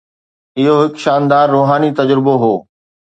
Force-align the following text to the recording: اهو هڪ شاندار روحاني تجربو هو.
اهو 0.61 0.73
هڪ 0.81 0.93
شاندار 1.03 1.47
روحاني 1.55 1.89
تجربو 1.99 2.33
هو. 2.43 2.53